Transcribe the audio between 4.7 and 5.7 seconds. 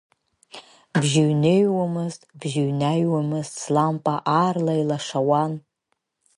илашауан.